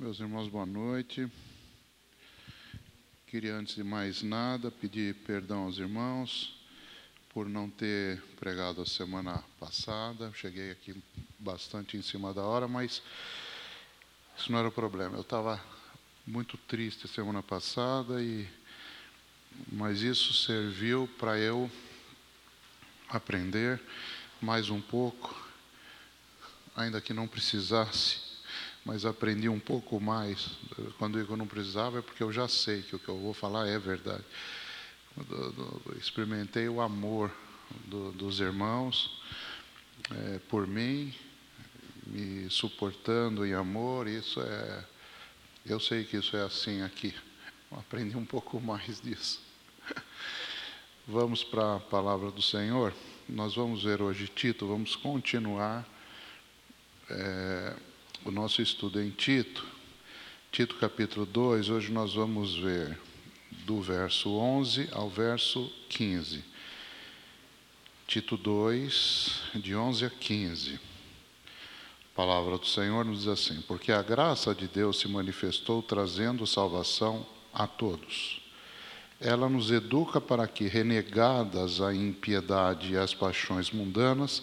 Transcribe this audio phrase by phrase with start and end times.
[0.00, 1.28] Meus irmãos, boa noite.
[3.26, 6.56] Queria, antes de mais nada, pedir perdão aos irmãos
[7.30, 10.32] por não ter pregado a semana passada.
[10.34, 10.94] Cheguei aqui
[11.36, 13.02] bastante em cima da hora, mas
[14.38, 15.16] isso não era o problema.
[15.16, 15.60] Eu estava
[16.24, 18.48] muito triste semana passada, e
[19.66, 21.68] mas isso serviu para eu
[23.08, 23.82] aprender
[24.40, 25.34] mais um pouco,
[26.76, 28.27] ainda que não precisasse,
[28.88, 30.48] mas aprendi um pouco mais.
[30.96, 33.68] Quando eu não precisava, é porque eu já sei que o que eu vou falar
[33.68, 34.24] é verdade.
[35.98, 37.30] Experimentei o amor
[37.84, 39.20] do, dos irmãos
[40.10, 41.14] é, por mim,
[42.06, 44.84] me suportando em amor, isso é.
[45.66, 47.14] Eu sei que isso é assim aqui.
[47.70, 49.38] aprendi um pouco mais disso.
[51.06, 52.94] Vamos para a palavra do Senhor.
[53.28, 55.86] Nós vamos ver hoje Tito, vamos continuar
[57.10, 57.76] é,
[58.24, 59.66] o nosso estudo em Tito.
[60.50, 62.98] Tito capítulo 2, hoje nós vamos ver
[63.64, 66.44] do verso 11 ao verso 15.
[68.06, 70.74] Tito 2, de 11 a 15.
[70.74, 76.46] A palavra do Senhor nos diz assim: Porque a graça de Deus se manifestou trazendo
[76.46, 78.40] salvação a todos
[79.20, 84.42] ela nos educa para que, renegadas a impiedade e as paixões mundanas,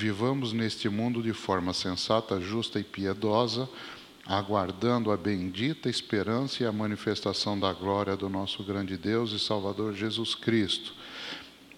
[0.00, 3.68] vivamos neste mundo de forma sensata, justa e piedosa,
[4.24, 9.92] aguardando a bendita esperança e a manifestação da glória do nosso grande Deus e Salvador
[9.92, 10.94] Jesus Cristo.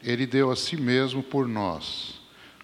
[0.00, 2.20] Ele deu a si mesmo por nós,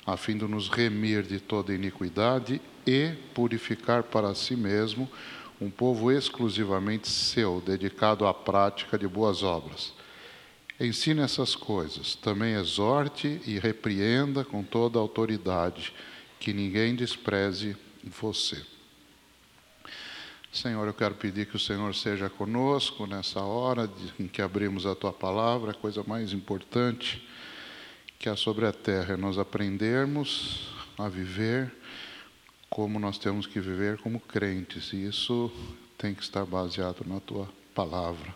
[0.06, 5.10] a fim de nos remir de toda iniquidade e purificar para si mesmo
[5.60, 9.92] um povo exclusivamente seu, dedicado à prática de boas obras.
[10.80, 15.92] Ensine essas coisas, também exorte e repreenda com toda autoridade,
[16.38, 18.64] que ninguém despreze você.
[20.52, 24.94] Senhor, eu quero pedir que o Senhor seja conosco nessa hora em que abrimos a
[24.94, 27.26] tua palavra, a coisa mais importante
[28.18, 31.72] que há sobre a terra é nós aprendermos a viver
[32.70, 35.50] como nós temos que viver como crentes, e isso
[35.96, 38.34] tem que estar baseado na tua palavra.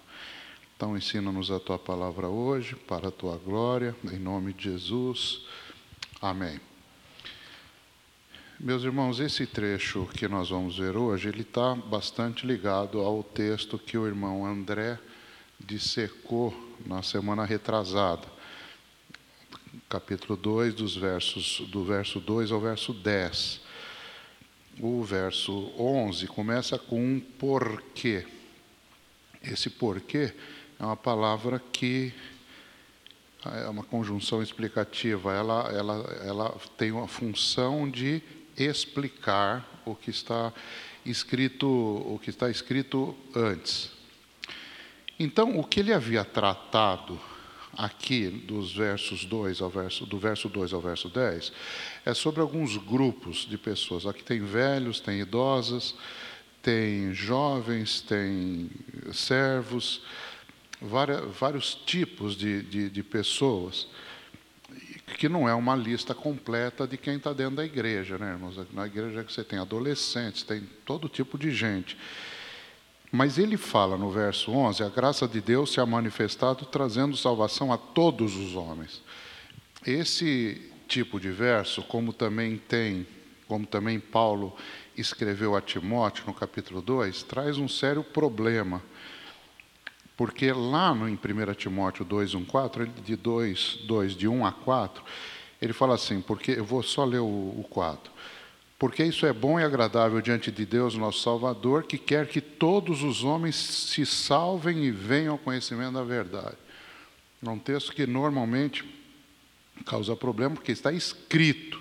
[0.82, 5.42] Então, ensina-nos a tua palavra hoje, para a tua glória, em nome de Jesus.
[6.20, 6.60] Amém.
[8.58, 13.78] Meus irmãos, esse trecho que nós vamos ver hoje, ele está bastante ligado ao texto
[13.78, 14.98] que o irmão André
[15.60, 16.52] dissecou
[16.84, 18.26] na semana retrasada.
[19.88, 23.60] Capítulo 2, dos versos, do verso 2 ao verso 10
[24.80, 28.26] o verso 11 começa com um porquê.
[29.40, 30.34] Esse porquê
[30.82, 32.12] é uma palavra que
[33.44, 35.94] é uma conjunção explicativa, ela, ela,
[36.24, 38.20] ela tem uma função de
[38.56, 40.52] explicar o que está
[41.06, 43.92] escrito, o que está escrito antes.
[45.20, 47.20] Então, o que ele havia tratado
[47.78, 51.52] aqui dos versos 2 ao verso do verso 2 ao verso 10
[52.04, 54.04] é sobre alguns grupos de pessoas.
[54.04, 55.94] Aqui tem velhos, tem idosas,
[56.60, 58.68] tem jovens, tem
[59.12, 60.02] servos,
[60.82, 63.86] várias, vários tipos de, de, de pessoas
[65.18, 68.58] que não é uma lista completa de quem está dentro da igreja, né, irmãos?
[68.72, 71.96] Na igreja você tem adolescentes, tem todo tipo de gente.
[73.10, 77.72] Mas ele fala no verso 11: a graça de Deus se ha manifestado trazendo salvação
[77.72, 79.02] a todos os homens.
[79.86, 83.06] Esse tipo de verso, como também tem,
[83.46, 84.56] como também Paulo
[84.96, 88.82] escreveu a Timóteo no capítulo 2, traz um sério problema.
[90.22, 94.52] Porque lá no, em 1 Timóteo 2, 1, 4, de 2, 2, de 1 a
[94.52, 95.02] 4,
[95.60, 98.08] ele fala assim, porque eu vou só ler o, o 4
[98.78, 103.02] porque isso é bom e agradável diante de Deus, nosso Salvador, que quer que todos
[103.02, 106.56] os homens se salvem e venham ao conhecimento da verdade.
[107.44, 108.84] É um texto que normalmente
[109.84, 111.80] causa problema, porque está escrito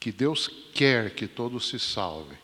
[0.00, 2.38] que Deus quer que todos se salvem.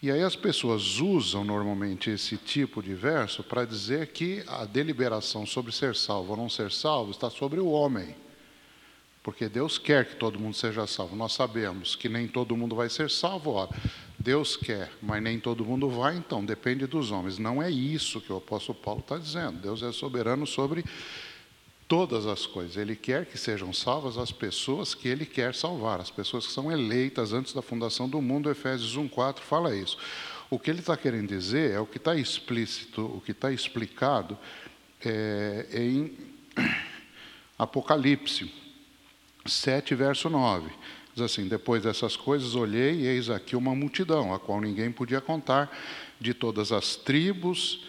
[0.00, 5.44] E aí as pessoas usam normalmente esse tipo de verso para dizer que a deliberação
[5.44, 8.14] sobre ser salvo ou não ser salvo está sobre o homem.
[9.24, 11.16] Porque Deus quer que todo mundo seja salvo.
[11.16, 13.70] Nós sabemos que nem todo mundo vai ser salvo, ora.
[14.16, 17.36] Deus quer, mas nem todo mundo vai, então depende dos homens.
[17.36, 19.60] Não é isso que o apóstolo Paulo está dizendo.
[19.60, 20.84] Deus é soberano sobre
[21.88, 22.76] todas as coisas.
[22.76, 26.70] Ele quer que sejam salvas as pessoas que ele quer salvar, as pessoas que são
[26.70, 28.50] eleitas antes da fundação do mundo.
[28.50, 29.96] Efésios 1,4 fala isso.
[30.50, 34.38] O que ele está querendo dizer é o que está explícito, o que está explicado
[35.04, 36.12] é, em
[37.58, 38.52] Apocalipse.
[39.46, 40.70] 7, verso 9.
[41.14, 45.20] Diz assim: Depois dessas coisas olhei e eis aqui uma multidão, a qual ninguém podia
[45.20, 45.70] contar,
[46.20, 47.84] de todas as tribos,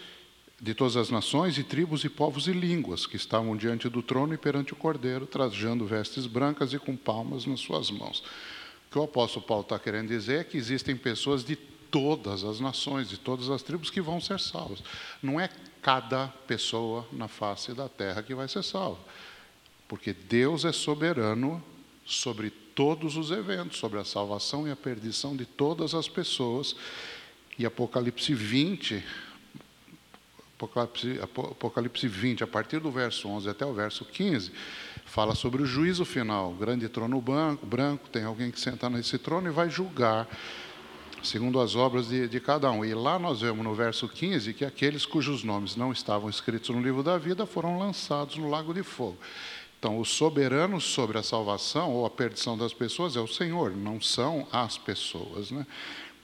[0.60, 4.34] de todas as nações e tribos e povos e línguas, que estavam diante do trono
[4.34, 8.22] e perante o cordeiro, trajando vestes brancas e com palmas nas suas mãos.
[8.88, 12.60] O que o apóstolo Paulo está querendo dizer é que existem pessoas de todas as
[12.60, 14.82] nações, de todas as tribos que vão ser salvas.
[15.22, 15.48] Não é
[15.80, 19.00] cada pessoa na face da terra que vai ser salva.
[19.88, 21.62] Porque Deus é soberano
[22.04, 26.76] sobre todos os eventos, sobre a salvação e a perdição de todas as pessoas.
[27.58, 29.04] E Apocalipse 20,
[30.64, 34.52] Apocalipse, Apocalipse 20, a partir do verso 11 até o verso 15,
[35.06, 36.52] fala sobre o juízo final.
[36.52, 40.28] Grande trono branco, branco, tem alguém que senta nesse trono e vai julgar
[41.22, 42.84] segundo as obras de, de, cada um.
[42.84, 46.82] E lá nós vemos no verso 15 que aqueles cujos nomes não estavam escritos no
[46.82, 49.18] livro da vida foram lançados no lago de fogo.
[49.78, 53.98] Então, o soberano sobre a salvação ou a perdição das pessoas é o Senhor, não
[53.98, 55.50] são as pessoas.
[55.50, 55.66] Né?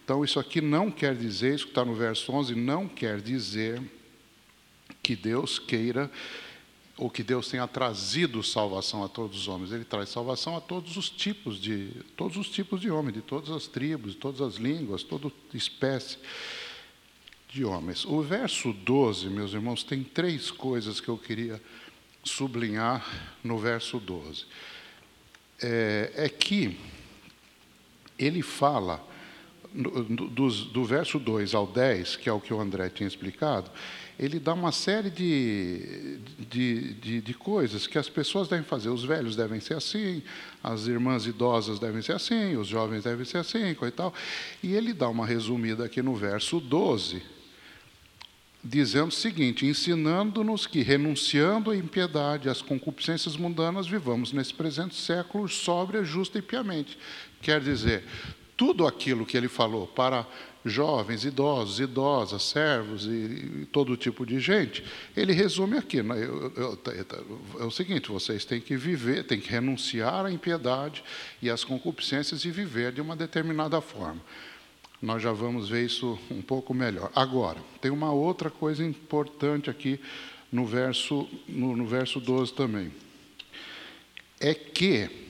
[0.05, 3.83] Então, isso aqui não quer dizer, isso que está no verso 11, não quer dizer
[5.06, 6.11] que Deus queira
[6.97, 9.70] ou que Deus tenha trazido salvação a todos os homens.
[9.70, 13.50] Ele traz salvação a todos os tipos de todos os tipos de homens, de todas
[13.50, 16.19] as tribos, de todas as línguas, toda espécie
[17.49, 18.05] de homens.
[18.05, 21.62] O verso 12, meus irmãos, tem três coisas que eu queria
[22.25, 23.06] sublinhar
[23.44, 24.44] no verso 12.
[25.62, 26.76] É, é que
[28.19, 29.06] ele fala,
[29.76, 33.70] do, do, verso 2 ao 10, que é o que o André tinha explicado,
[34.19, 36.19] ele dá uma série de,
[36.49, 38.88] de, de, de, coisas que as pessoas devem fazer.
[38.88, 40.23] Os velhos devem ser assim,
[40.64, 44.14] as irmãs idosas devem ser assim, os jovens devem ser assim, e tal.
[44.62, 47.23] E ele dá uma resumida aqui no verso 12,
[48.64, 55.46] dizendo o seguinte: ensinando-nos que, renunciando à impiedade, às concupiscências mundanas, vivamos nesse presente século
[55.46, 56.96] sóbria, justa e piamente.
[57.43, 58.02] Quer dizer,
[58.56, 60.26] tudo aquilo que ele falou para
[60.67, 63.11] jovens, idosos, idosas, servos e,
[63.62, 64.85] e todo tipo de gente,
[65.17, 66.03] ele resume aqui.
[66.03, 66.17] Né?
[66.17, 66.79] Eu, eu,
[67.61, 71.05] é o seguinte: vocês têm que viver, têm que renunciar à impiedade
[71.41, 74.20] e às concupiscências e viver de uma determinada forma.
[75.00, 77.12] Nós já vamos ver isso um pouco melhor.
[77.14, 80.00] Agora, tem uma outra coisa importante aqui
[80.50, 82.91] no verso, no, no verso 12 também.
[84.41, 85.25] É que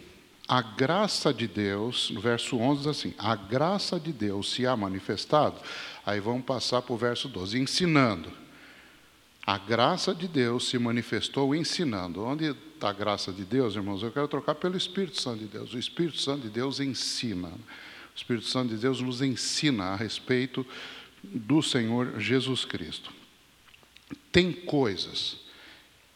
[0.48, 4.76] a graça de Deus, no verso 11 diz assim: a graça de Deus se há
[4.76, 5.60] manifestado.
[6.04, 8.30] Aí vamos passar para o verso 12, ensinando.
[9.44, 12.24] A graça de Deus se manifestou ensinando.
[12.24, 14.02] Onde está a graça de Deus, irmãos?
[14.02, 15.72] Eu quero trocar pelo Espírito Santo de Deus.
[15.72, 17.48] O Espírito Santo de Deus ensina.
[17.48, 20.66] O Espírito Santo de Deus nos ensina a respeito
[21.22, 23.12] do Senhor Jesus Cristo.
[24.30, 25.38] Tem coisas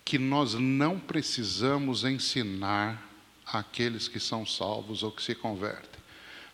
[0.04, 3.09] que nós não precisamos ensinar
[3.52, 6.00] àqueles que são salvos ou que se convertem,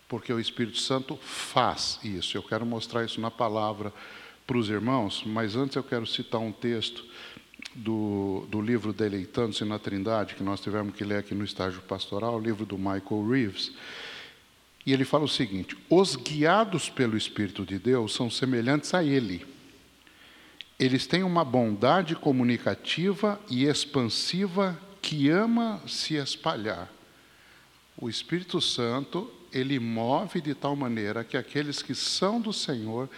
[0.08, 2.36] porque o Espírito Santo faz isso.
[2.36, 3.92] Eu quero mostrar isso na palavra
[4.46, 7.04] para os irmãos, mas antes eu quero citar um texto
[7.74, 12.36] do, do livro Deleitando-se na Trindade, que nós tivemos que ler aqui no estágio pastoral,
[12.36, 13.72] o livro do Michael Reeves.
[14.84, 19.44] E ele fala o seguinte: os guiados pelo Espírito de Deus são semelhantes a Ele.
[20.78, 26.92] Eles têm uma bondade comunicativa e expansiva que ama se espalhar.
[27.96, 33.08] O Espírito Santo, ele move de tal maneira que aqueles que são do Senhor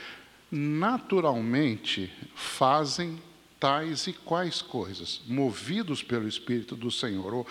[0.52, 3.18] naturalmente fazem
[3.58, 7.46] tais e quais coisas, movidos pelo Espírito do Senhor.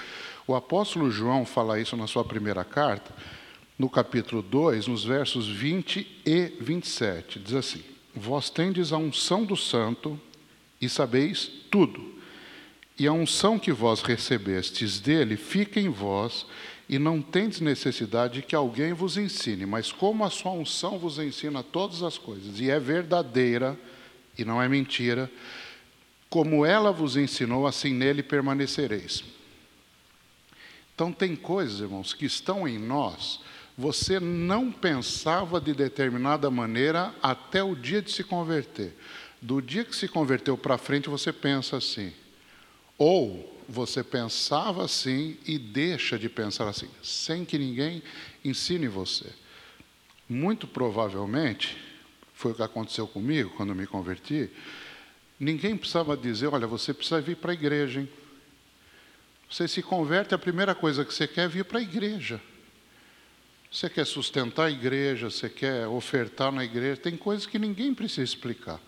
[0.46, 3.12] O, apóstolo João fala isso na sua primeira carta
[3.78, 7.40] no capítulo 2, nos versos 20 e 27.
[7.40, 7.84] Diz assim:
[8.16, 10.20] Vós tendes a unção do santo
[10.80, 12.17] e sabeis tudo.
[12.98, 16.46] E a unção que vós recebestes dele fica em vós,
[16.89, 21.20] e não tendes necessidade de que alguém vos ensine, mas como a sua unção vos
[21.20, 23.77] ensina todas as coisas, e é verdadeira,
[24.38, 25.30] e não é mentira,
[26.30, 29.24] como ela vos ensinou, assim nele permanecereis.
[30.96, 33.39] Então, tem coisas, irmãos, que estão em nós
[33.77, 38.98] você não pensava de determinada maneira até o dia de se converter.
[39.39, 42.12] Do dia que se converteu para frente, você pensa assim.
[42.98, 48.01] Ou você pensava assim e deixa de pensar assim, sem que ninguém
[48.44, 49.30] ensine você.
[50.27, 51.77] Muito provavelmente,
[52.34, 54.50] foi o que aconteceu comigo quando me converti,
[55.39, 58.10] ninguém precisava dizer, olha, você precisa vir para a igreja, hein?
[59.50, 62.42] Você se converte, a primeira coisa que você quer é vir para a igreja.
[63.72, 68.24] Você quer sustentar a igreja, você quer ofertar na igreja, tem coisas que ninguém precisa
[68.24, 68.80] explicar.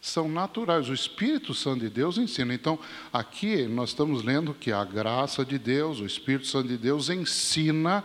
[0.00, 2.54] São naturais, o Espírito Santo de Deus ensina.
[2.54, 2.78] Então,
[3.12, 8.04] aqui nós estamos lendo que a graça de Deus, o Espírito Santo de Deus ensina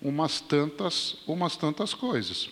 [0.00, 2.48] umas tantas, umas tantas coisas.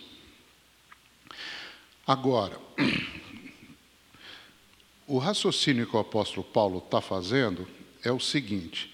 [2.05, 2.59] Agora,
[5.07, 7.67] o raciocínio que o apóstolo Paulo está fazendo
[8.03, 8.93] é o seguinte: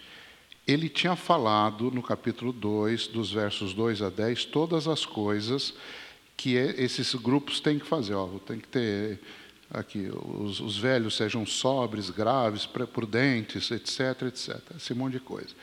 [0.65, 5.73] ele tinha falado no capítulo 2, dos versos 2 a 10, todas as coisas
[6.37, 8.13] que esses grupos têm que fazer.
[8.13, 9.19] Ó, tem que ter
[9.73, 14.59] aqui, os, os velhos sejam sobres, graves, prudentes, etc, etc.
[14.75, 15.55] Esse monte de coisa.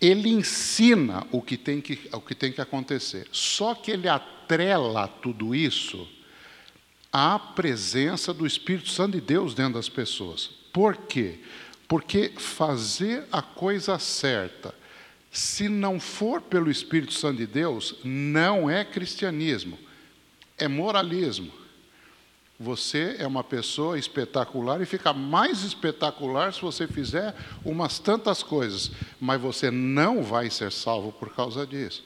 [0.00, 3.28] Ele ensina o que tem que, o que, tem que acontecer.
[3.30, 6.08] Só que ele atrela tudo isso
[7.12, 10.48] à presença do Espírito Santo de Deus dentro das pessoas.
[10.72, 11.40] Por quê?
[11.86, 14.74] Porque fazer a coisa certa,
[15.30, 19.78] se não for pelo Espírito Santo de Deus, não é cristianismo,
[20.56, 21.59] é moralismo.
[22.62, 28.90] Você é uma pessoa espetacular e fica mais espetacular se você fizer umas tantas coisas,
[29.18, 32.04] mas você não vai ser salvo por causa disso.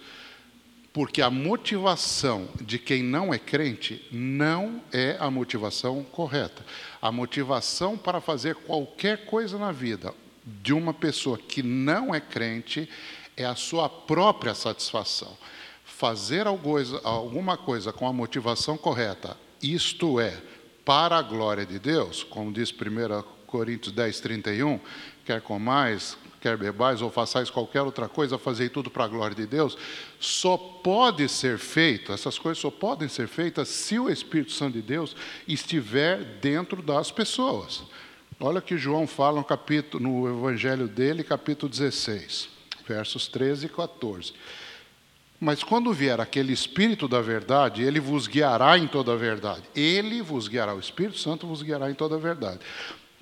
[0.93, 6.65] Porque a motivação de quem não é crente não é a motivação correta.
[7.03, 10.15] A motivação para fazer qualquer coisa na vida
[10.47, 12.89] de uma pessoa que não é crente
[13.37, 15.37] é a sua própria satisfação.
[15.85, 19.37] Fazer alguma coisa com a motivação correta
[19.73, 20.37] isto é,
[20.85, 24.81] para a glória de Deus, como diz 1 Coríntios 10, 31,
[25.25, 29.47] quer comais, quer bebais ou façais qualquer outra coisa, fazei tudo para a glória de
[29.47, 29.79] Deus,
[30.21, 34.83] só pode ser feito, essas coisas só podem ser feitas se o Espírito Santo de
[34.83, 35.17] Deus
[35.49, 37.85] estiver dentro das pessoas.
[38.39, 42.49] Olha que João fala no, capítulo, no Evangelho dele, capítulo 16,
[42.87, 44.35] versos 13 e 14.
[45.45, 49.63] Mas quando vier aquele Espírito da verdade, ele vos guiará em toda a verdade.
[49.77, 52.61] Ele vos guiará, o Espírito Santo vos guiará em toda a verdade.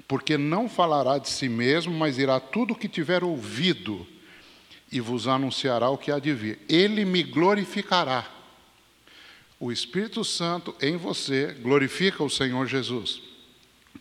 [0.07, 4.07] Porque não falará de si mesmo, mas irá tudo o que tiver ouvido
[4.93, 6.61] e vos anunciará o que há de vir.
[6.69, 8.25] Ele me glorificará.
[9.59, 13.21] O Espírito Santo em você glorifica o Senhor Jesus.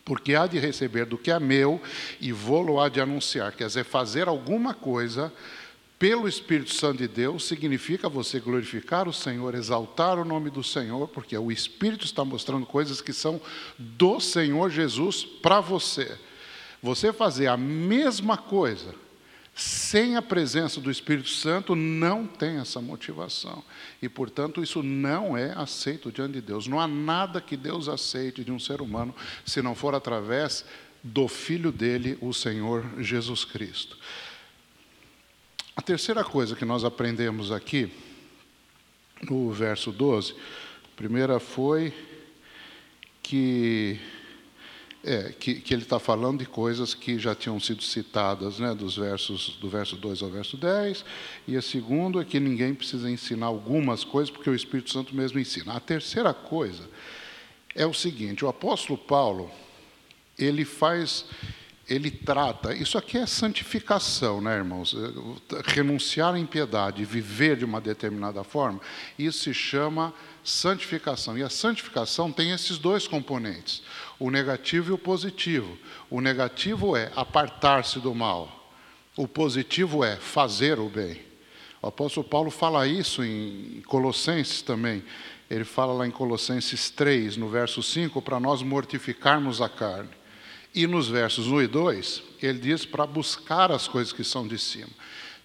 [0.04, 1.82] Porque há de receber do que é meu
[2.20, 3.50] e vou-lo há de anunciar.
[3.50, 5.32] Quer dizer, fazer alguma coisa
[6.02, 11.06] pelo Espírito Santo de Deus significa você glorificar o Senhor, exaltar o nome do Senhor,
[11.06, 13.40] porque o Espírito está mostrando coisas que são
[13.78, 16.18] do Senhor Jesus para você.
[16.82, 18.96] Você fazer a mesma coisa
[19.54, 23.62] sem a presença do Espírito Santo não tem essa motivação.
[24.02, 26.66] E, portanto, isso não é aceito diante de Deus.
[26.66, 29.14] Não há nada que Deus aceite de um ser humano
[29.46, 30.64] se não for através
[31.00, 33.96] do Filho dele, o Senhor Jesus Cristo.
[35.74, 37.90] A terceira coisa que nós aprendemos aqui,
[39.22, 40.34] no verso 12,
[40.84, 41.94] a primeira foi
[43.22, 43.98] que,
[45.02, 48.98] é, que, que ele está falando de coisas que já tinham sido citadas, né, dos
[48.98, 51.06] versos, do verso 2 ao verso 10,
[51.48, 55.38] e a segunda é que ninguém precisa ensinar algumas coisas, porque o Espírito Santo mesmo
[55.38, 55.72] ensina.
[55.72, 56.86] A terceira coisa
[57.74, 59.50] é o seguinte: o apóstolo Paulo,
[60.38, 61.24] ele faz
[61.92, 64.96] ele trata, isso aqui é santificação, né, irmãos?
[65.66, 68.80] Renunciar à impiedade, viver de uma determinada forma,
[69.18, 71.36] isso se chama santificação.
[71.36, 73.82] E a santificação tem esses dois componentes,
[74.18, 75.76] o negativo e o positivo.
[76.08, 78.72] O negativo é apartar-se do mal,
[79.14, 81.20] o positivo é fazer o bem.
[81.82, 85.02] O apóstolo Paulo fala isso em Colossenses também.
[85.50, 90.21] Ele fala lá em Colossenses 3, no verso 5, para nós mortificarmos a carne.
[90.74, 94.58] E nos versos 1 e 2, ele diz para buscar as coisas que são de
[94.58, 94.90] cima.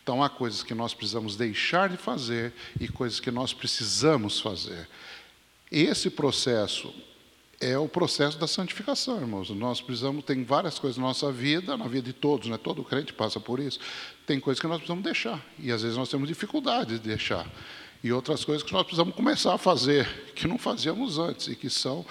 [0.02, 4.88] Então, há coisas que nós precisamos deixar de fazer e coisas que nós precisamos fazer.
[5.70, 6.94] Esse processo
[7.60, 9.50] é o processo da santificação, irmãos.
[9.50, 12.58] Nós precisamos, tem várias coisas na nossa vida, na vida de todos, né?
[12.58, 13.80] todo crente passa por isso.
[14.26, 17.46] Tem coisas que nós precisamos deixar, e às vezes nós temos dificuldade de deixar.
[18.04, 21.70] E outras coisas que nós precisamos começar a fazer, que não fazíamos antes, e que
[21.70, 22.06] são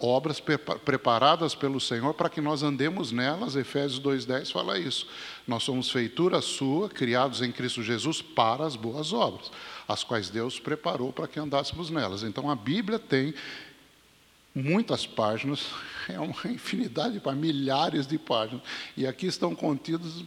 [0.00, 0.40] obras
[0.84, 3.54] preparadas pelo Senhor para que nós andemos nelas.
[3.54, 5.06] Efésios 2:10 fala isso.
[5.46, 9.52] Nós somos feitura sua, criados em Cristo Jesus para as boas obras,
[9.86, 12.22] as quais Deus preparou para que andássemos nelas.
[12.22, 13.34] Então a Bíblia tem
[14.54, 15.66] muitas páginas,
[16.08, 18.62] é uma infinidade de milhares de páginas,
[18.96, 20.24] e aqui estão contidos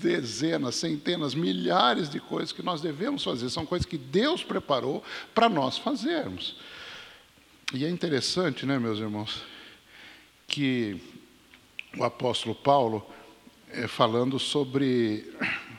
[0.00, 5.02] dezenas, centenas, milhares de coisas que nós devemos fazer, são coisas que Deus preparou
[5.34, 6.56] para nós fazermos.
[7.74, 9.42] E é interessante, né, meus irmãos,
[10.46, 10.98] que
[11.98, 13.06] o apóstolo Paulo,
[13.70, 15.30] é, falando sobre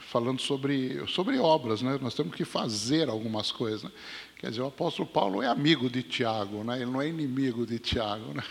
[0.01, 1.97] falando sobre, sobre obras, né?
[2.01, 3.83] nós temos que fazer algumas coisas.
[3.83, 3.91] Né?
[4.37, 6.81] Quer dizer, o apóstolo Paulo é amigo de Tiago, né?
[6.81, 8.33] ele não é inimigo de Tiago.
[8.33, 8.43] Né?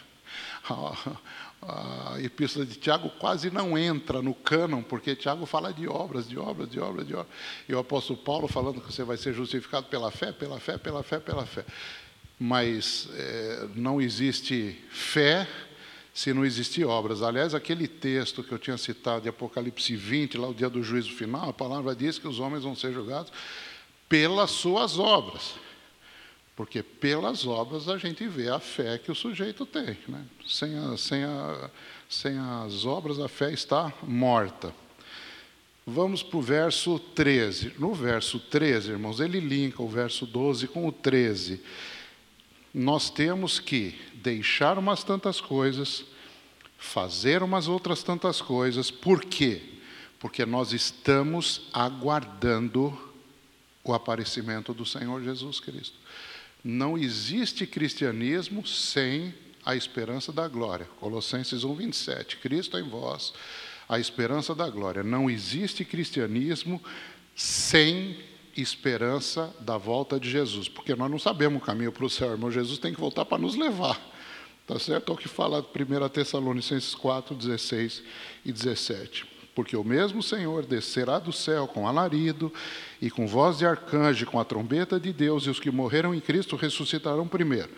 [1.63, 6.39] a epístola de Tiago quase não entra no cânon, porque Tiago fala de obras, de
[6.39, 7.33] obras, de obras, de obras.
[7.69, 11.03] E o apóstolo Paulo falando que você vai ser justificado pela fé, pela fé, pela
[11.03, 11.65] fé, pela fé.
[12.39, 15.49] Mas é, não existe fé
[16.15, 17.23] se não existir obras.
[17.23, 21.13] Aliás, aquele texto que eu tinha citado de Apocalipse 20, lá o dia do juízo
[21.13, 23.33] final, a palavra diz que os homens vão ser julgados
[24.09, 25.55] pelas suas obras.
[26.57, 29.97] Porque pelas obras a gente vê a fé que o sujeito tem.
[30.09, 30.25] Né?
[30.45, 31.71] Sem, a, sem, a,
[32.09, 34.75] sem as obras, a fé está morta.
[35.87, 37.75] Vamos para o verso 13.
[37.79, 41.63] No verso 13, irmãos, ele linka o verso 12 com o 13.
[42.73, 46.05] Nós temos que deixar umas tantas coisas,
[46.79, 48.91] fazer umas outras tantas coisas.
[48.91, 49.63] Por quê?
[50.19, 52.97] Porque nós estamos aguardando
[53.83, 55.97] o aparecimento do Senhor Jesus Cristo.
[56.63, 59.33] Não existe cristianismo sem
[59.65, 60.87] a esperança da glória.
[61.01, 62.37] Colossenses 1, 27.
[62.39, 63.33] Cristo em vós,
[63.89, 65.03] a esperança da glória.
[65.03, 66.83] Não existe cristianismo
[67.35, 68.19] sem
[68.61, 72.51] esperança da volta de Jesus, porque nós não sabemos o caminho para o céu, irmão.
[72.51, 74.01] Jesus tem que voltar para nos levar.
[74.67, 75.13] Tá certo?
[75.13, 78.03] É o que fala 1 Tessalonicenses 4, 16
[78.45, 82.53] e 17 porque o mesmo Senhor descerá do céu com alarido
[83.03, 86.21] e com voz de arcanjo, com a trombeta de Deus, e os que morreram em
[86.21, 87.69] Cristo ressuscitarão primeiro.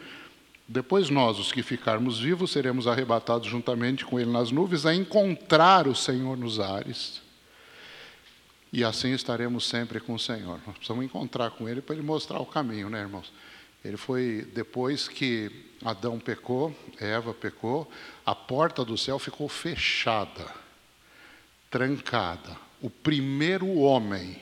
[0.69, 5.89] Depois nós, os que ficarmos vivos, seremos arrebatados juntamente com Ele nas nuvens a encontrar
[5.89, 7.23] o Senhor nos ares.
[8.73, 10.61] E assim estaremos sempre com o Senhor.
[10.67, 13.33] Nós precisamos encontrar com Ele para Ele mostrar o caminho, né, irmãos?
[13.85, 15.51] Ele foi, depois que
[15.85, 17.91] Adão pecou, Eva pecou,
[18.25, 20.47] a porta do céu ficou fechada
[21.71, 22.57] trancada.
[22.83, 24.37] O primeiro homem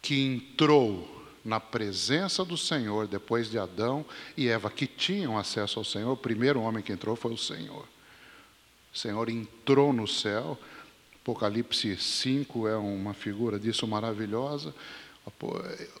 [0.00, 1.12] que entrou
[1.44, 6.16] na presença do Senhor depois de Adão e Eva, que tinham acesso ao Senhor, o
[6.16, 7.86] primeiro homem que entrou foi o Senhor.
[8.94, 10.58] O Senhor entrou no céu.
[11.26, 14.72] Apocalipse 5 é uma figura disso maravilhosa.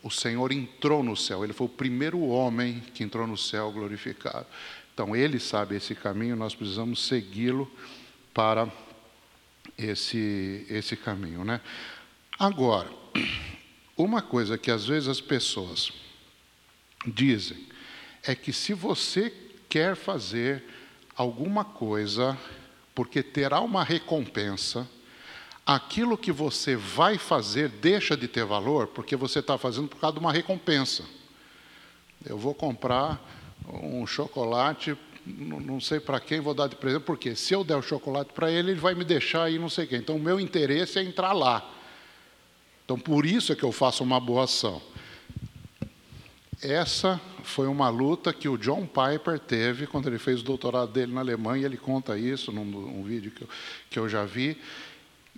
[0.00, 4.46] O Senhor entrou no céu, ele foi o primeiro homem que entrou no céu glorificado.
[4.94, 7.68] Então, ele sabe esse caminho, nós precisamos segui-lo
[8.32, 8.72] para
[9.76, 11.44] esse, esse caminho.
[11.44, 11.60] Né?
[12.38, 12.88] Agora,
[13.96, 15.92] uma coisa que às vezes as pessoas
[17.04, 17.66] dizem
[18.22, 19.34] é que se você
[19.68, 20.62] quer fazer
[21.16, 22.38] alguma coisa
[22.94, 24.88] porque terá uma recompensa,
[25.66, 30.14] aquilo que você vai fazer deixa de ter valor porque você está fazendo por causa
[30.14, 31.04] de uma recompensa.
[32.24, 33.20] Eu vou comprar
[33.68, 37.82] um chocolate não sei para quem vou dar de presente, porque se eu der o
[37.82, 39.98] chocolate para ele, ele vai me deixar aí não sei quem.
[39.98, 41.68] Então, o meu interesse é entrar lá.
[42.84, 44.80] Então, por isso é que eu faço uma boa ação.
[46.62, 51.12] Essa foi uma luta que o John Piper teve quando ele fez o doutorado dele
[51.12, 51.66] na Alemanha.
[51.66, 53.48] Ele conta isso num, vídeo que eu,
[53.90, 54.56] que eu já vi.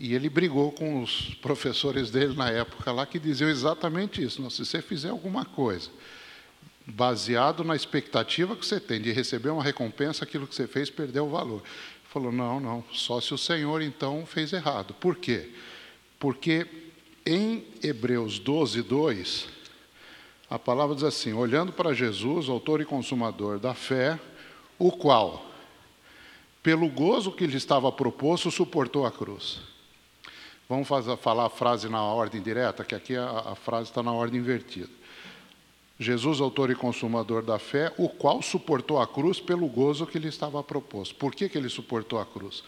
[0.00, 4.40] E ele brigou com os professores dele na época lá que diziam exatamente isso.
[4.40, 5.90] Não, se você fizer alguma coisa
[6.86, 11.26] baseado na expectativa que você tem de receber uma recompensa, aquilo que você fez perdeu
[11.26, 11.62] o valor.
[11.62, 14.94] Ele falou: não, não, só se o Senhor então fez errado.
[14.94, 15.50] Por quê?
[16.18, 16.66] Porque
[17.26, 19.48] em Hebreus 12, 2,
[20.48, 24.18] a palavra diz assim: olhando para Jesus, autor e consumador da fé,
[24.78, 25.44] o qual,
[26.62, 29.60] pelo gozo que lhe estava proposto, suportou a cruz.
[30.68, 34.12] Vamos fazer, falar a frase na ordem direta, que aqui a, a frase está na
[34.12, 34.90] ordem invertida.
[35.98, 40.28] Jesus, autor e consumador da fé, o qual suportou a cruz pelo gozo que lhe
[40.28, 41.14] estava proposto.
[41.14, 42.62] Por que, que ele suportou a cruz?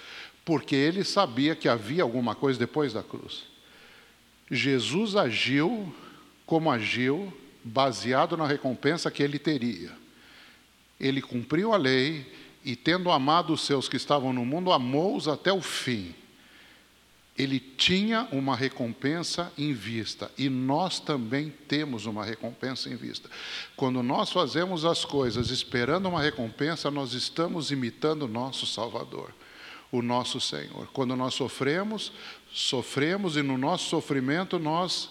[0.46, 3.44] Porque ele sabia que havia alguma coisa depois da cruz.
[4.50, 5.94] Jesus agiu
[6.46, 7.30] como agiu,
[7.62, 9.92] baseado na recompensa que ele teria.
[10.98, 12.26] Ele cumpriu a lei
[12.64, 16.14] e, tendo amado os seus que estavam no mundo, amou-os até o fim
[17.40, 23.30] ele tinha uma recompensa em vista e nós também temos uma recompensa em vista.
[23.74, 29.32] Quando nós fazemos as coisas esperando uma recompensa, nós estamos imitando o nosso Salvador,
[29.90, 30.86] o nosso Senhor.
[30.92, 32.12] Quando nós sofremos,
[32.52, 35.08] sofremos e no nosso sofrimento nós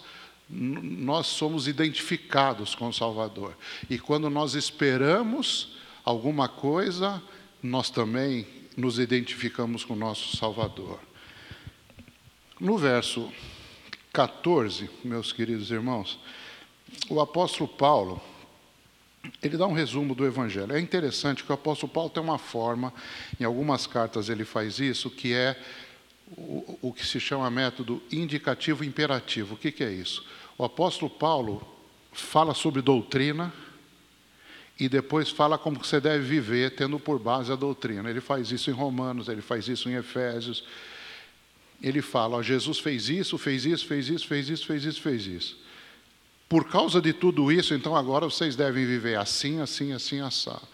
[0.51, 3.55] nós somos identificados com o Salvador.
[3.87, 7.21] E quando nós esperamos alguma coisa,
[7.61, 10.99] nós também nos identificamos com o nosso Salvador.
[12.59, 13.31] No verso
[14.11, 16.19] 14, meus queridos irmãos,
[17.09, 18.21] o apóstolo Paulo,
[19.41, 20.73] ele dá um resumo do Evangelho.
[20.73, 22.93] É interessante que o apóstolo Paulo tem uma forma,
[23.39, 25.57] em algumas cartas ele faz isso, que é
[26.35, 29.55] o, o que se chama método indicativo imperativo.
[29.55, 30.25] O que, que é isso?
[30.57, 31.65] O apóstolo Paulo
[32.11, 33.53] fala sobre doutrina
[34.77, 38.09] e depois fala como você deve viver, tendo por base a doutrina.
[38.09, 40.65] Ele faz isso em Romanos, ele faz isso em Efésios.
[41.81, 45.25] Ele fala: ó, Jesus fez isso, fez isso, fez isso, fez isso, fez isso, fez
[45.25, 45.57] isso.
[46.47, 50.67] Por causa de tudo isso, então agora vocês devem viver assim, assim, assim, assado.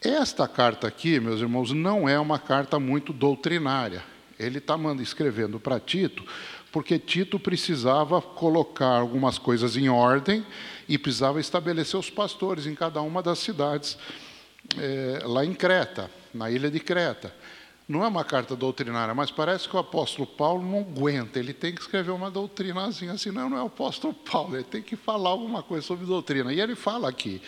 [0.00, 4.04] Esta carta aqui, meus irmãos, não é uma carta muito doutrinária.
[4.38, 6.24] Ele está escrevendo para Tito,
[6.70, 10.46] porque Tito precisava colocar algumas coisas em ordem
[10.88, 13.98] e precisava estabelecer os pastores em cada uma das cidades
[14.78, 17.34] é, lá em Creta, na ilha de Creta.
[17.88, 21.72] Não é uma carta doutrinária, mas parece que o apóstolo Paulo não aguenta, ele tem
[21.72, 25.30] que escrever uma doutrinazinha assim, não, não é o apóstolo Paulo, ele tem que falar
[25.30, 26.52] alguma coisa sobre doutrina.
[26.52, 27.40] E ele fala aqui,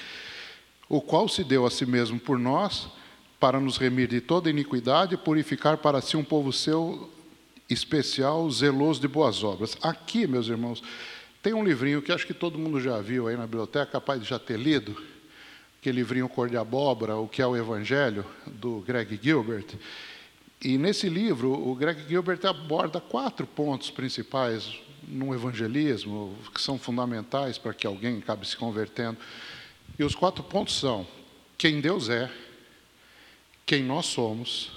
[0.88, 2.88] o qual se deu a si mesmo por nós,
[3.40, 7.10] para nos remir de toda iniquidade e purificar para si um povo seu
[7.68, 9.76] especial, zeloso de boas obras.
[9.82, 10.82] Aqui, meus irmãos,
[11.42, 14.28] tem um livrinho que acho que todo mundo já viu aí na biblioteca, capaz de
[14.28, 15.00] já ter lido,
[15.80, 19.66] aquele livrinho Cor de Abóbora, O que é o Evangelho, do Greg Gilbert.
[20.60, 27.56] E nesse livro, o Greg Gilbert aborda quatro pontos principais no evangelismo, que são fundamentais
[27.56, 29.18] para que alguém acabe se convertendo.
[29.96, 31.06] E os quatro pontos são:
[31.56, 32.30] quem Deus é,
[33.64, 34.72] quem nós somos.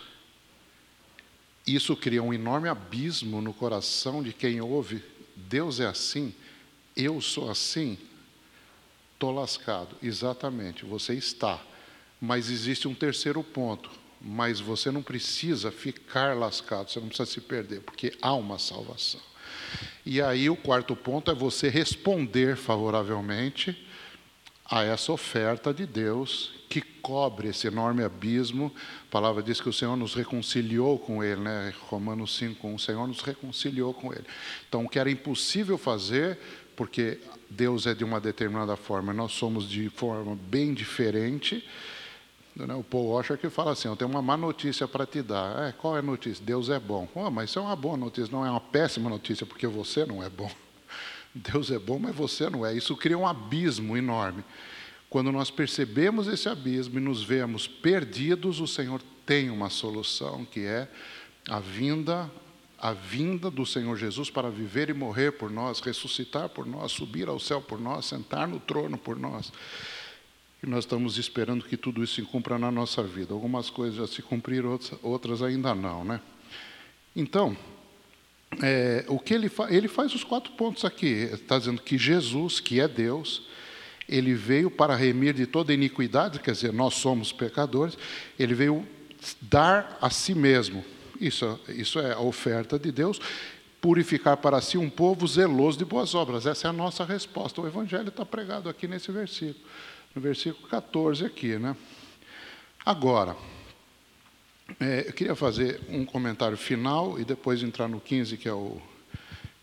[1.66, 5.04] Isso cria um enorme abismo no coração de quem ouve:
[5.36, 6.34] Deus é assim,
[6.96, 7.98] eu sou assim.
[9.14, 9.96] Estou lascado.
[10.02, 11.60] Exatamente, você está.
[12.20, 17.42] Mas existe um terceiro ponto mas você não precisa ficar lascado, você não precisa se
[17.42, 19.22] perder, porque há uma salvação.
[20.06, 23.88] E aí o quarto ponto é você responder favoravelmente
[24.66, 28.74] a essa oferta de Deus que cobre esse enorme abismo.
[29.08, 31.74] A palavra diz que o Senhor nos reconciliou com Ele, né?
[31.90, 34.24] Romanos 5, o Senhor nos reconciliou com Ele.
[34.70, 36.40] Então, o que era impossível fazer,
[36.76, 41.68] porque Deus é de uma determinada forma, nós somos de forma bem diferente,
[42.78, 45.70] o Paul Washer que fala assim: Eu tenho uma má notícia para te dar.
[45.70, 46.44] É, qual é a notícia?
[46.44, 47.08] Deus é bom.
[47.16, 50.22] Oh, mas isso é uma boa notícia, não é uma péssima notícia, porque você não
[50.22, 50.52] é bom.
[51.34, 52.74] Deus é bom, mas você não é.
[52.74, 54.44] Isso cria um abismo enorme.
[55.10, 60.62] Quando nós percebemos esse abismo e nos vemos perdidos, o Senhor tem uma solução, que
[60.62, 60.90] é
[61.50, 62.32] a vinda,
[62.78, 67.28] a vinda do Senhor Jesus para viver e morrer por nós, ressuscitar por nós, subir
[67.28, 69.52] ao céu por nós, sentar no trono por nós.
[70.64, 73.34] E nós estamos esperando que tudo isso se cumpra na nossa vida.
[73.34, 76.22] Algumas coisas já se cumpriram, outras ainda não, né?
[77.16, 77.58] Então,
[78.62, 81.08] é, o que ele, fa ele faz os quatro pontos aqui.
[81.08, 83.48] Está dizendo que Jesus, que é Deus,
[84.08, 87.98] ele veio para remir de toda iniquidade, quer dizer, nós somos pecadores,
[88.38, 88.88] ele veio
[89.42, 90.86] dar a si mesmo.
[91.20, 93.20] Isso, isso é a oferta de Deus,
[93.82, 96.46] purificar para si um povo zeloso de boas obras.
[96.46, 97.60] Essa é a nossa resposta.
[97.60, 99.66] O Evangelho está pregado aqui nesse versículo
[100.16, 101.76] no versículo 14 aqui, né?
[102.86, 103.36] Agora,
[104.80, 108.82] é, eu queria fazer um comentário final e depois entrar no 15, que é o,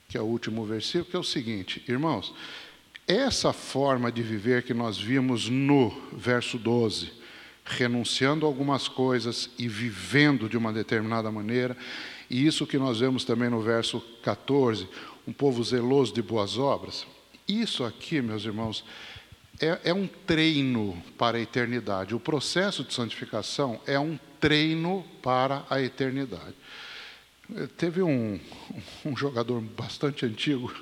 [0.08, 2.34] que é o último versículo, que é o seguinte, irmãos,
[3.06, 7.12] essa forma de viver que nós vimos no verso 12,
[7.64, 11.76] renunciando a algumas coisas e vivendo de uma determinada maneira,
[12.30, 14.88] e isso que nós vemos também no verso 14,
[15.26, 17.06] um povo zeloso de boas obras,
[17.46, 18.84] isso aqui, meus irmãos,
[19.60, 22.14] é, é um treino para a eternidade.
[22.14, 26.54] O processo de santificação é um treino para a eternidade.
[27.76, 28.38] Teve um,
[29.04, 30.72] um jogador bastante antigo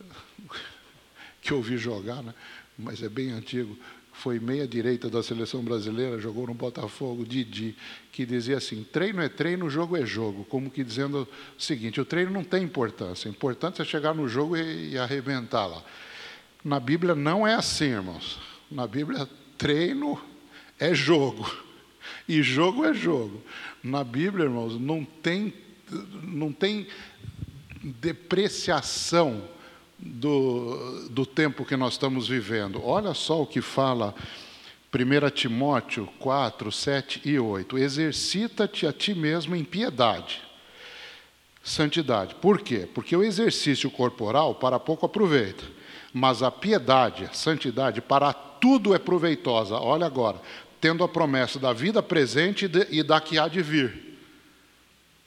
[1.40, 2.34] que eu vi jogar, né?
[2.78, 3.78] mas é bem antigo,
[4.12, 7.76] foi meia-direita da seleção brasileira, jogou no Botafogo, Didi,
[8.10, 10.44] que dizia assim: treino é treino, jogo é jogo.
[10.44, 14.28] Como que dizendo o seguinte: o treino não tem importância, a importância é chegar no
[14.28, 15.84] jogo e, e arrebentar lá.
[16.64, 18.38] Na Bíblia não é assim, irmãos.
[18.70, 20.18] Na Bíblia, treino
[20.80, 21.48] é jogo.
[22.26, 23.42] E jogo é jogo.
[23.82, 25.52] Na Bíblia, irmãos, não tem,
[26.22, 26.86] não tem
[27.82, 29.46] depreciação
[29.98, 32.82] do, do tempo que nós estamos vivendo.
[32.82, 34.14] Olha só o que fala
[34.90, 37.76] 1 Timóteo 4, 7 e 8.
[37.76, 40.40] Exercita-te a ti mesmo em piedade,
[41.62, 42.34] santidade.
[42.36, 42.88] Por quê?
[42.94, 45.83] Porque o exercício corporal para pouco aproveita
[46.14, 49.74] mas a piedade, a santidade, para tudo é proveitosa.
[49.74, 50.40] Olha agora,
[50.80, 54.16] tendo a promessa da vida presente e da que há de vir.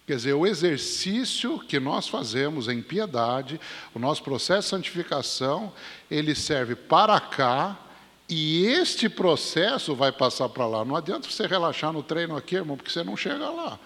[0.07, 3.59] Quer dizer, o exercício que nós fazemos em piedade,
[3.93, 5.73] o nosso processo de santificação,
[6.09, 7.77] ele serve para cá
[8.29, 10.85] e este processo vai passar para lá.
[10.85, 13.77] Não adianta você relaxar no treino aqui, irmão, porque você não chega lá.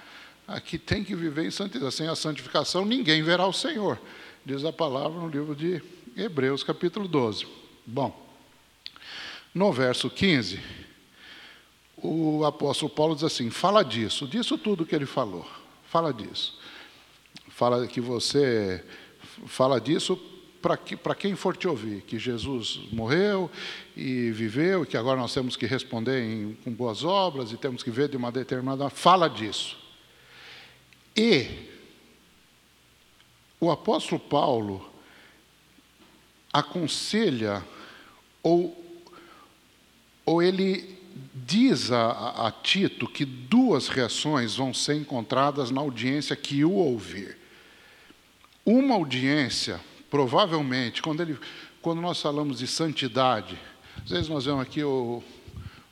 [0.47, 1.95] Aqui tem que viver em santidade.
[1.95, 3.99] Sem a santificação, ninguém verá o Senhor.
[4.45, 5.81] Diz a palavra no livro de
[6.15, 7.47] Hebreus capítulo 12.
[7.85, 8.29] Bom,
[9.53, 10.59] No verso 15,
[11.97, 15.47] o apóstolo Paulo diz assim: fala disso, disso tudo que ele falou,
[15.85, 16.59] fala disso.
[17.49, 18.83] Fala que você
[19.45, 20.17] fala disso
[20.61, 23.49] para que, quem for te ouvir, que Jesus morreu
[23.95, 27.83] e viveu, e que agora nós temos que responder em, com boas obras e temos
[27.83, 28.89] que ver de uma determinada.
[28.89, 29.77] Fala disso.
[31.15, 31.67] E
[33.59, 34.90] o apóstolo Paulo
[36.51, 37.63] aconselha,
[38.43, 38.77] ou,
[40.25, 40.99] ou ele
[41.33, 47.37] diz a, a, Tito que duas reações vão ser encontradas na audiência que o ouvir.
[48.65, 51.37] Uma audiência, provavelmente, quando, ele,
[51.81, 53.57] quando nós falamos de santidade,
[54.03, 55.23] às vezes nós vemos aqui o,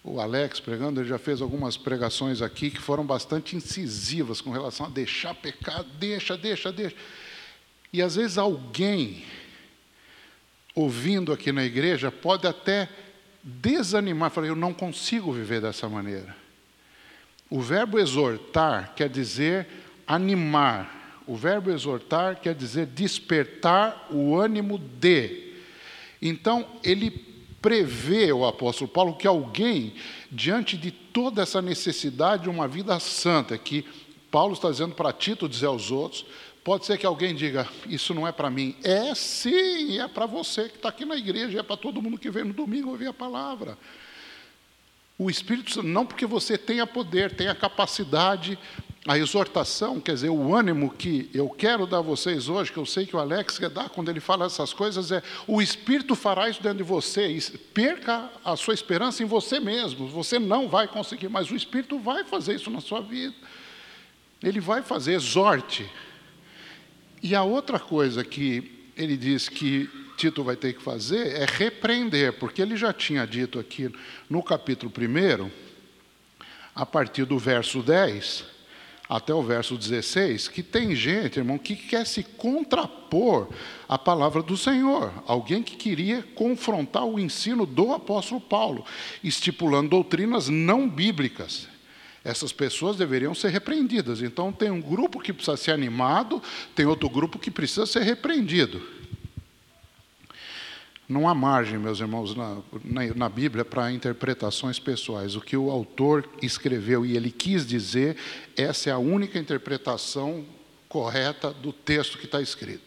[0.03, 4.85] o Alex pregando, ele já fez algumas pregações aqui que foram bastante incisivas com relação
[4.85, 6.95] a deixar pecado, deixa, deixa, deixa.
[7.91, 9.23] E às vezes alguém
[10.75, 12.89] ouvindo aqui na igreja pode até
[13.43, 16.35] desanimar, falar, eu não consigo viver dessa maneira.
[17.49, 19.67] O verbo exortar quer dizer
[20.05, 21.21] animar.
[21.25, 25.53] O verbo exortar quer dizer despertar o ânimo de.
[26.21, 27.11] Então, ele
[27.61, 29.93] prevê, o apóstolo Paulo, que alguém,
[30.31, 33.85] diante de toda essa necessidade de uma vida santa, que
[34.31, 36.25] Paulo está dizendo para Tito dizer aos outros,
[36.69, 38.75] Pode ser que alguém diga, isso não é para mim.
[38.83, 42.29] É sim, é para você que está aqui na igreja, é para todo mundo que
[42.29, 43.75] vem no domingo ouvir a palavra.
[45.17, 48.55] O Espírito não porque você tenha poder, tenha capacidade,
[49.07, 52.85] a exortação, quer dizer, o ânimo que eu quero dar a vocês hoje, que eu
[52.85, 56.49] sei que o Alex quer dar quando ele fala essas coisas, é o Espírito fará
[56.49, 57.35] isso dentro de você.
[57.73, 60.07] Perca a sua esperança em você mesmo.
[60.09, 63.33] Você não vai conseguir, mas o Espírito vai fazer isso na sua vida.
[64.43, 65.89] Ele vai fazer, exorte.
[67.21, 72.33] E a outra coisa que ele diz que Tito vai ter que fazer é repreender,
[72.33, 73.89] porque ele já tinha dito aqui
[74.29, 75.49] no capítulo 1,
[76.75, 78.59] a partir do verso 10
[79.09, 83.49] até o verso 16, que tem gente, irmão, que quer se contrapor
[83.87, 85.11] à palavra do Senhor.
[85.25, 88.85] Alguém que queria confrontar o ensino do apóstolo Paulo,
[89.23, 91.67] estipulando doutrinas não bíblicas.
[92.23, 94.21] Essas pessoas deveriam ser repreendidas.
[94.21, 96.41] Então, tem um grupo que precisa ser animado,
[96.75, 98.81] tem outro grupo que precisa ser repreendido.
[101.07, 105.35] Não há margem, meus irmãos, na, na, na Bíblia para interpretações pessoais.
[105.35, 108.15] O que o autor escreveu e ele quis dizer,
[108.55, 110.45] essa é a única interpretação
[110.87, 112.83] correta do texto que está escrito.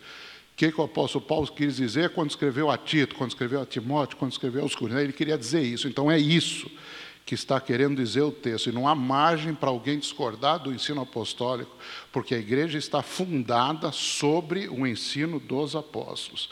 [0.53, 3.67] O que, que o apóstolo Paulo quis dizer quando escreveu a Tito, quando escreveu a
[3.67, 5.03] Timóteo, quando escreveu aos Coríntios?
[5.03, 5.89] Ele queria dizer isso.
[5.89, 6.71] Então, é isso
[7.25, 11.01] que está querendo dizer o texto, e não há margem para alguém discordar do ensino
[11.01, 11.75] apostólico,
[12.11, 16.51] porque a igreja está fundada sobre o ensino dos apóstolos.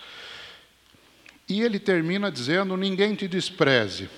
[1.49, 4.09] E ele termina dizendo: ninguém te despreze.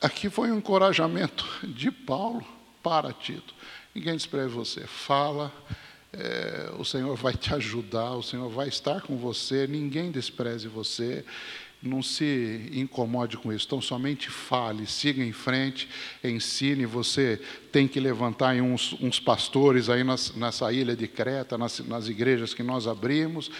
[0.00, 2.46] Aqui foi um encorajamento de Paulo
[2.82, 3.54] para Tito.
[3.94, 4.86] Ninguém despreze você.
[4.86, 5.52] Fala,
[6.12, 11.24] é, o Senhor vai te ajudar, o Senhor vai estar com você, ninguém despreze você
[11.84, 15.88] não se incomode com isso, então somente fale, siga em frente,
[16.22, 16.86] ensine.
[16.86, 22.08] Você tem que levantar uns, uns pastores aí nas, nessa ilha de Creta, nas, nas
[22.08, 23.50] igrejas que nós abrimos.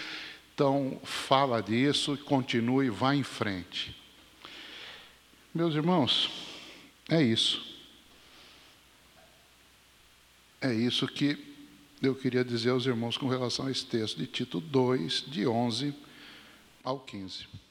[0.53, 3.95] Então, fala disso, continue, vá em frente.
[5.53, 6.29] Meus irmãos,
[7.09, 7.63] é isso.
[10.61, 11.37] É isso que
[12.01, 15.93] eu queria dizer aos irmãos com relação a esse texto de Tito 2, de 11
[16.83, 17.47] ao 15.